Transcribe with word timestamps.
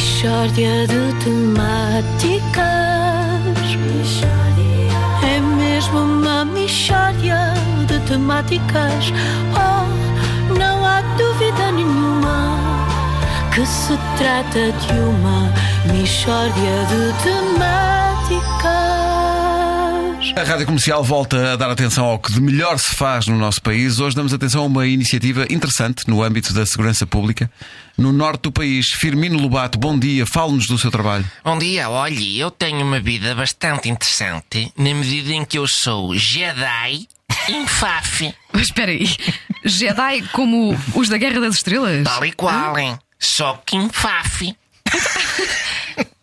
Mishória 0.00 0.86
de 0.86 1.12
temáticas. 1.22 2.64
É 5.22 5.38
mesmo 5.38 5.98
uma 5.98 6.42
mishória 6.42 7.52
de 7.86 8.00
temáticas. 8.08 9.12
Oh, 9.52 9.84
não 10.58 10.86
há 10.86 11.02
dúvida 11.18 11.72
nenhuma 11.72 12.56
que 13.54 13.66
se 13.66 13.94
trata 14.16 14.72
de 14.72 14.92
uma 15.00 15.52
mishória 15.92 16.86
de 16.88 17.12
temáticas. 17.22 18.99
A 20.36 20.42
Rádio 20.42 20.66
Comercial 20.66 21.02
volta 21.02 21.52
a 21.52 21.56
dar 21.56 21.70
atenção 21.70 22.04
ao 22.04 22.18
que 22.18 22.32
de 22.32 22.40
melhor 22.40 22.78
se 22.78 22.94
faz 22.94 23.26
no 23.26 23.36
nosso 23.36 23.60
país. 23.60 23.98
Hoje 23.98 24.16
damos 24.16 24.32
atenção 24.32 24.62
a 24.62 24.66
uma 24.66 24.86
iniciativa 24.86 25.44
interessante 25.50 26.08
no 26.08 26.22
âmbito 26.22 26.54
da 26.54 26.64
segurança 26.64 27.06
pública. 27.06 27.50
No 27.98 28.12
norte 28.12 28.42
do 28.42 28.52
país, 28.52 28.90
Firmino 28.90 29.38
Lobato, 29.38 29.78
bom 29.78 29.98
dia, 29.98 30.24
fale-nos 30.26 30.66
do 30.66 30.78
seu 30.78 30.90
trabalho. 30.90 31.24
Bom 31.44 31.58
dia, 31.58 31.90
olhe, 31.90 32.38
eu 32.38 32.50
tenho 32.50 32.82
uma 32.84 33.00
vida 33.00 33.34
bastante 33.34 33.88
interessante 33.88 34.72
na 34.76 34.94
medida 34.94 35.32
em 35.32 35.44
que 35.44 35.58
eu 35.58 35.66
sou 35.66 36.16
Jedi 36.16 37.06
Infaf. 37.48 38.34
Mas 38.52 38.62
espera 38.62 38.92
aí, 38.92 39.08
Jedi 39.64 40.22
como 40.32 40.76
os 40.94 41.08
da 41.08 41.18
Guerra 41.18 41.40
das 41.40 41.56
Estrelas? 41.56 42.04
Tal 42.04 42.24
e 42.24 42.32
qual, 42.32 42.78
hein? 42.78 42.98
Só 43.18 43.60
que 43.66 43.76
Infaf. 43.76 44.56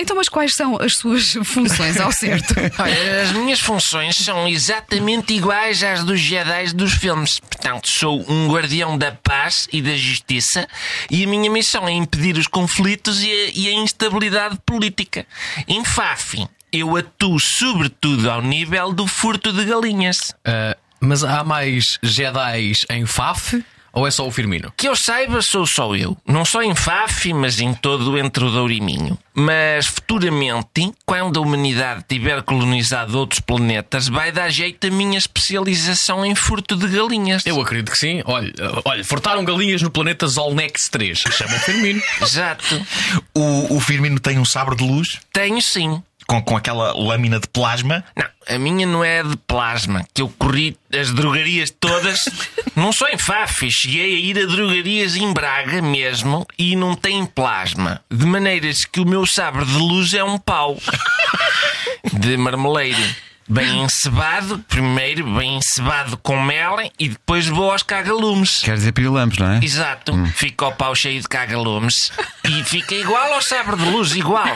Então, 0.00 0.16
mas 0.16 0.28
quais 0.28 0.54
são 0.54 0.76
as 0.80 0.96
suas 0.96 1.32
funções 1.44 1.98
ao 1.98 2.12
certo? 2.12 2.54
Olha, 2.78 3.22
as 3.22 3.32
minhas 3.32 3.60
funções 3.60 4.16
são 4.16 4.46
exatamente 4.46 5.34
iguais 5.34 5.82
às 5.82 6.04
dos 6.04 6.20
Jedi 6.20 6.72
dos 6.74 6.92
filmes. 6.92 7.40
Portanto, 7.40 7.90
sou 7.90 8.24
um 8.30 8.48
guardião 8.48 8.96
da 8.96 9.12
paz 9.12 9.68
e 9.72 9.82
da 9.82 9.96
justiça 9.96 10.68
e 11.10 11.24
a 11.24 11.26
minha 11.26 11.50
missão 11.50 11.88
é 11.88 11.92
impedir 11.92 12.36
os 12.36 12.46
conflitos 12.46 13.22
e 13.22 13.30
a, 13.30 13.50
e 13.54 13.68
a 13.68 13.72
instabilidade 13.72 14.58
política. 14.64 15.26
Infaf, 15.66 16.46
eu 16.72 16.96
atuo 16.96 17.40
sobretudo 17.40 18.30
ao 18.30 18.42
nível 18.42 18.92
do 18.92 19.06
furto 19.06 19.52
de 19.52 19.64
galinhas. 19.64 20.34
Ah, 20.44 20.76
mas 21.00 21.22
há 21.24 21.44
mais 21.44 21.98
Jedis 22.02 22.84
em 22.90 23.06
Faf 23.06 23.62
ou 23.98 24.06
é 24.06 24.10
só 24.12 24.26
o 24.26 24.30
Firmino? 24.30 24.72
Que 24.76 24.88
eu 24.88 24.94
saiba, 24.94 25.42
sou 25.42 25.66
só 25.66 25.94
eu. 25.96 26.16
Não 26.24 26.44
só 26.44 26.62
em 26.62 26.72
Faf, 26.74 27.32
mas 27.32 27.60
em 27.60 27.74
todo 27.74 28.16
entre 28.16 28.44
o 28.44 28.50
Douro 28.50 28.72
e 28.72 28.80
Minho. 28.80 29.18
Mas 29.34 29.86
futuramente, 29.86 30.92
quando 31.04 31.38
a 31.38 31.42
humanidade 31.42 32.04
tiver 32.08 32.42
colonizado 32.42 33.18
outros 33.18 33.40
planetas, 33.40 34.08
vai 34.08 34.30
dar 34.30 34.50
jeito 34.50 34.86
a 34.86 34.90
minha 34.90 35.18
especialização 35.18 36.24
em 36.24 36.34
furto 36.36 36.76
de 36.76 36.86
galinhas. 36.86 37.44
Eu 37.44 37.60
acredito 37.60 37.90
que 37.90 37.98
sim. 37.98 38.22
Olha, 38.24 38.52
olha 38.84 39.04
furtaram 39.04 39.44
galinhas 39.44 39.82
no 39.82 39.90
planeta 39.90 40.28
Zolnex 40.28 40.88
3. 40.88 41.18
Chama 41.32 41.56
o 41.56 41.60
Firmino. 41.60 42.02
Exato. 42.22 42.86
O, 43.34 43.76
o 43.76 43.80
Firmino 43.80 44.20
tem 44.20 44.38
um 44.38 44.44
sabre 44.44 44.76
de 44.76 44.84
luz 44.84 45.18
Tenho 45.32 45.60
sim. 45.60 46.02
Com, 46.28 46.42
com 46.42 46.56
aquela 46.56 46.92
lâmina 46.92 47.40
de 47.40 47.48
plasma. 47.48 48.04
Não, 48.14 48.26
a 48.48 48.58
minha 48.58 48.86
não 48.86 49.02
é 49.02 49.22
de 49.22 49.36
plasma, 49.36 50.06
que 50.12 50.20
eu 50.22 50.28
corri 50.28 50.76
as 50.92 51.10
drogarias 51.10 51.70
todas. 51.70 52.24
não 52.76 52.92
sou 52.92 53.08
em 53.08 53.18
Faf, 53.18 53.68
cheguei 53.70 54.14
a 54.14 54.18
ir 54.18 54.38
a 54.38 54.46
drogarias 54.46 55.16
em 55.16 55.32
Braga 55.32 55.80
mesmo 55.80 56.46
e 56.58 56.76
não 56.76 56.94
tem 56.94 57.24
plasma. 57.24 58.00
De 58.10 58.26
maneiras 58.26 58.84
que 58.84 59.00
o 59.00 59.06
meu 59.06 59.26
sabre 59.26 59.64
de 59.64 59.78
luz 59.78 60.12
é 60.12 60.22
um 60.22 60.38
pau. 60.38 60.76
De 62.12 62.36
marmeleiro. 62.36 63.02
Bem 63.50 63.84
encebado, 63.84 64.58
primeiro 64.68 65.24
bem 65.38 65.56
encebado 65.56 66.18
com 66.18 66.38
mel 66.42 66.76
e 66.98 67.08
depois 67.08 67.46
vou 67.46 67.70
aos 67.70 67.82
cagalumes. 67.82 68.60
Quer 68.62 68.74
dizer 68.76 68.92
pirilampos, 68.92 69.38
não 69.38 69.52
é? 69.52 69.60
Exato, 69.62 70.12
fica 70.34 70.66
o 70.66 70.72
pau 70.72 70.94
cheio 70.94 71.18
de 71.18 71.26
cagalumes 71.26 72.12
e 72.44 72.62
fica 72.64 72.94
igual 72.94 73.32
ao 73.32 73.40
sabre 73.40 73.76
de 73.76 73.84
luz, 73.84 74.14
igual. 74.14 74.54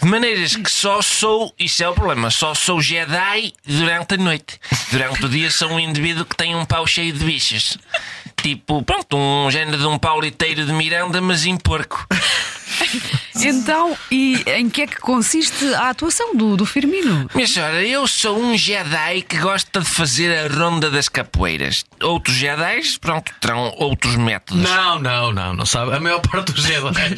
De 0.00 0.08
maneiras 0.08 0.56
que 0.56 0.70
só 0.70 1.02
sou, 1.02 1.54
isso 1.58 1.84
é 1.84 1.88
o 1.88 1.92
problema, 1.92 2.30
só 2.30 2.54
sou 2.54 2.80
Jedi 2.80 3.52
durante 3.66 4.14
a 4.14 4.16
noite. 4.16 4.58
Durante 4.90 5.26
o 5.26 5.28
dia 5.28 5.50
sou 5.50 5.70
um 5.70 5.78
indivíduo 5.78 6.24
que 6.24 6.36
tem 6.36 6.56
um 6.56 6.64
pau 6.64 6.86
cheio 6.86 7.12
de 7.12 7.22
bichos. 7.22 7.76
Tipo, 8.42 8.82
pronto, 8.82 9.14
um 9.16 9.50
género 9.50 9.76
de 9.76 9.86
um 9.86 9.98
pauliteiro 9.98 10.64
de 10.64 10.72
Miranda, 10.72 11.20
mas 11.20 11.44
em 11.44 11.56
porco. 11.58 12.06
Então, 13.44 13.96
e 14.10 14.42
em 14.46 14.68
que 14.70 14.82
é 14.82 14.86
que 14.86 15.00
consiste 15.00 15.74
a 15.74 15.88
atuação 15.90 16.36
do, 16.36 16.56
do 16.56 16.64
Firmino? 16.64 17.28
Minha 17.34 17.46
senhora, 17.48 17.82
eu 17.84 18.06
sou 18.06 18.38
um 18.38 18.56
Jedi 18.56 19.22
que 19.22 19.38
gosta 19.38 19.80
de 19.80 19.88
fazer 19.88 20.32
a 20.38 20.46
ronda 20.54 20.90
das 20.90 21.08
capoeiras. 21.08 21.84
Outros 22.00 22.36
Jedis, 22.36 22.98
pronto, 22.98 23.32
terão 23.40 23.74
outros 23.78 24.14
métodos. 24.16 24.62
Não, 24.62 24.98
não, 25.00 25.32
não, 25.32 25.54
não 25.54 25.66
sabe. 25.66 25.94
A 25.94 26.00
maior 26.00 26.20
parte 26.20 26.52
dos 26.52 26.64
Jedi. 26.64 26.92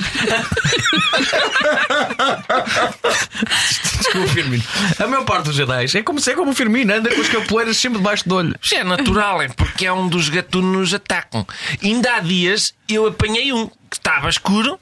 Desculpa, 3.98 4.28
Firmino. 4.28 4.64
A 4.98 5.06
maior 5.06 5.24
parte 5.24 5.44
dos 5.46 5.56
Jedi 5.56 5.98
é 5.98 6.02
como, 6.02 6.20
é 6.26 6.34
como 6.34 6.52
o 6.52 6.54
Firmino, 6.54 6.94
anda 6.94 7.14
com 7.14 7.20
as 7.20 7.28
capoeiras 7.28 7.76
sempre 7.76 7.98
debaixo 7.98 8.26
do 8.28 8.36
olho. 8.36 8.54
Isso 8.62 8.74
é 8.76 8.84
natural, 8.84 9.42
é 9.42 9.48
porque 9.48 9.84
é 9.86 9.92
um 9.92 10.08
dos 10.08 10.28
gatunos 10.28 10.74
nos 10.74 10.94
atacam. 10.94 11.46
Ainda 11.82 12.14
há 12.14 12.20
dias 12.20 12.74
eu 12.88 13.06
apanhei 13.06 13.52
um 13.52 13.66
que 13.66 13.96
estava 13.96 14.28
escuro 14.28 14.78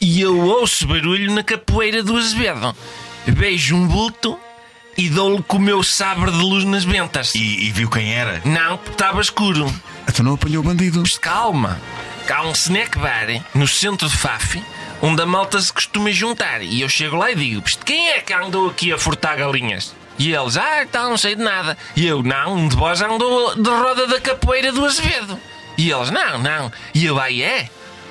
e 0.00 0.20
eu 0.20 0.38
ouço 0.38 0.86
barulho 0.86 1.32
na 1.32 1.42
capoeira 1.42 2.02
do 2.02 2.16
Azevedo. 2.16 2.74
Beijo 3.26 3.74
um 3.76 3.86
bulto 3.86 4.38
e 4.96 5.08
dou-lhe 5.08 5.42
com 5.42 5.56
o 5.56 5.60
meu 5.60 5.82
sabre 5.82 6.30
de 6.30 6.38
luz 6.38 6.64
nas 6.64 6.84
ventas. 6.84 7.34
E, 7.34 7.66
e 7.66 7.70
viu 7.70 7.90
quem 7.90 8.14
era? 8.14 8.40
Não, 8.44 8.76
porque 8.76 8.92
estava 8.92 9.20
escuro. 9.20 9.72
Então 10.08 10.24
não 10.24 10.34
apanhou 10.34 10.62
o 10.62 10.66
bandido. 10.66 11.00
Mas 11.00 11.18
calma, 11.18 11.80
há 12.28 12.42
um 12.46 12.52
snack 12.52 12.98
bar 12.98 13.26
no 13.54 13.66
centro 13.66 14.08
de 14.08 14.16
Faf 14.16 14.62
onde 15.02 15.22
a 15.22 15.26
malta 15.26 15.60
se 15.60 15.72
costuma 15.72 16.10
juntar. 16.10 16.62
E 16.62 16.80
eu 16.80 16.88
chego 16.88 17.16
lá 17.16 17.30
e 17.30 17.34
digo: 17.34 17.62
"Psst, 17.62 17.82
quem 17.84 18.10
é 18.10 18.20
que 18.20 18.32
andou 18.32 18.68
aqui 18.68 18.92
a 18.92 18.98
furtar 18.98 19.36
galinhas? 19.36 19.94
E 20.18 20.32
eles, 20.32 20.56
ah, 20.56 20.86
tá, 20.90 21.02
não 21.04 21.18
sei 21.18 21.34
de 21.34 21.42
nada. 21.42 21.76
E 21.94 22.06
eu, 22.06 22.22
não, 22.22 22.54
um 22.54 22.68
de 22.68 22.76
vós 22.76 23.02
andou 23.02 23.54
de 23.54 23.68
roda 23.68 24.06
da 24.06 24.18
capoeira 24.18 24.72
do 24.72 24.84
Azevedo. 24.84 25.38
E 25.76 25.90
eles, 25.90 26.10
não, 26.10 26.38
não. 26.38 26.72
E 26.94 27.04
eu, 27.04 27.20
aí 27.20 27.42
é? 27.42 27.68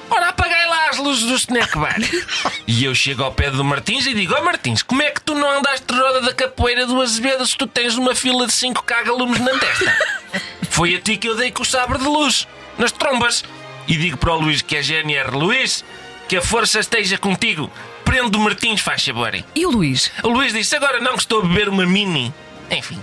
Ora, 0.10 0.30
apagai 0.30 0.65
as 0.96 0.98
luzes 0.98 1.24
do 1.26 1.36
snack 1.36 1.78
bar. 1.78 1.98
e 2.66 2.86
eu 2.86 2.96
chego 2.96 3.24
ao 3.24 3.32
pé 3.32 3.52
do 3.52 3.64
Martins 3.64 4.06
e 4.06 4.14
digo: 4.14 4.34
Ó 4.34 4.42
Martins, 4.44 4.82
como 4.82 5.02
é 5.02 5.12
que 5.12 5.22
tu 5.22 5.36
não 5.36 5.50
andaste 5.58 5.86
de 5.86 6.00
roda 6.00 6.22
da 6.22 6.34
capoeira 6.34 6.86
do 6.86 7.02
Azevedo 7.02 7.46
se 7.46 7.58
tu 7.58 7.68
tens 7.68 7.96
uma 7.96 8.16
fila 8.16 8.48
de 8.48 8.54
5 8.54 8.84
cagalumes 8.84 9.40
na 9.40 9.52
testa? 9.58 9.98
Foi 10.70 10.96
a 10.96 11.02
ti 11.02 11.18
que 11.18 11.28
eu 11.28 11.36
dei 11.36 11.52
com 11.52 11.64
o 11.64 11.66
sabre 11.66 11.98
de 11.98 12.06
luz, 12.06 12.48
nas 12.78 12.92
trombas. 12.92 13.44
E 13.88 13.96
digo 13.96 14.18
para 14.18 14.34
o 14.34 14.40
Luís 14.40 14.62
que 14.62 14.76
é 14.78 14.82
GNR: 14.82 15.32
Luís, 15.32 15.84
que 16.28 16.38
a 16.38 16.42
força 16.42 16.80
esteja 16.80 17.18
contigo. 17.18 17.70
Prende 18.04 18.38
o 18.38 18.40
Martins, 18.40 18.82
faz 18.82 19.04
favor. 19.04 19.34
E 19.56 19.66
o 19.66 19.72
Luís? 19.72 20.12
O 20.24 20.30
Luís 20.30 20.54
disse: 20.54 20.76
Agora 20.76 21.00
não 21.00 21.14
que 21.14 21.20
estou 21.20 21.40
a 21.40 21.46
beber 21.46 21.70
uma 21.70 21.86
mini. 21.86 22.34
Enfim, 22.72 23.00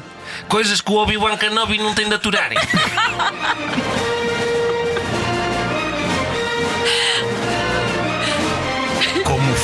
coisas 0.48 0.80
que 0.80 0.91
o 0.91 0.97
Obi-Wan 0.97 1.36
Kenobi 1.36 1.78
não 1.78 1.94
tem 1.94 2.09
de 2.09 2.14
aturar. 2.14 2.50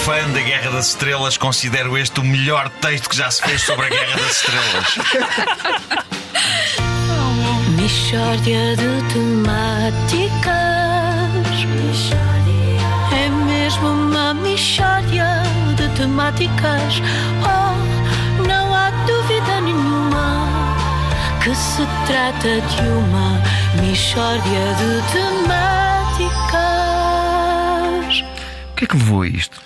fã 0.08 0.30
da 0.30 0.40
Guerra 0.40 0.70
das 0.70 0.88
Estrelas, 0.88 1.36
considero 1.36 1.98
este 1.98 2.18
o 2.18 2.24
melhor 2.24 2.70
texto 2.80 3.10
que 3.10 3.16
já 3.16 3.30
se 3.30 3.42
fez 3.42 3.60
sobre 3.60 3.84
a 3.84 3.90
Guerra 3.90 4.16
das 4.16 4.36
Estrelas. 4.36 4.96
Mishória 7.76 8.74
de 8.74 9.02
temáticas. 9.12 10.48
É 13.12 13.28
mesmo 13.28 13.86
uma 13.86 14.32
mishória 14.32 15.42
de 15.76 15.86
temáticas. 15.94 17.02
Oh, 17.44 17.76
não 18.46 18.74
há 18.74 18.88
dúvida 19.06 19.60
nenhuma 19.60 20.48
que 21.44 21.54
se 21.54 21.86
trata 22.06 22.62
de 22.62 22.80
uma 22.80 23.42
mishória 23.82 24.74
de 24.78 25.02
temáticas. 25.12 26.38
O 28.70 28.74
que 28.74 28.84
é 28.84 28.86
que 28.86 28.96
levou 28.96 29.20
a 29.20 29.28
isto? 29.28 29.60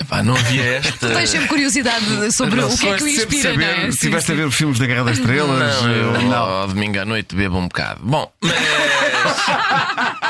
Epá, 0.00 0.22
não 0.22 0.36
havia 0.36 0.62
esta. 0.78 1.08
Tens 1.08 1.30
sempre 1.30 1.48
curiosidade 1.48 2.32
sobre 2.32 2.60
o 2.60 2.68
que 2.76 2.88
é 2.88 2.96
que 2.96 3.02
o 3.02 3.08
inspira, 3.08 3.54
não 3.54 3.62
é? 3.62 3.66
saber, 3.66 3.82
Sim, 3.82 3.88
Estiveste 3.88 4.32
a 4.32 4.34
ver 4.34 4.50
filmes 4.50 4.78
da 4.78 4.86
Guerra 4.86 5.04
das 5.04 5.18
Estrelas? 5.18 5.82
Não, 5.82 5.90
eu 5.90 6.22
não. 6.22 6.36
ao 6.36 6.68
domingo 6.68 7.00
à 7.00 7.04
noite 7.04 7.34
bebo 7.34 7.58
um 7.58 7.66
bocado. 7.68 8.00
Bom, 8.02 8.30
mas. 8.40 8.52